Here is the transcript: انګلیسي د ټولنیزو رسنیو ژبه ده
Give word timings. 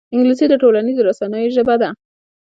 انګلیسي 0.13 0.45
د 0.49 0.53
ټولنیزو 0.61 1.05
رسنیو 1.09 1.53
ژبه 1.55 1.75
ده 1.81 1.89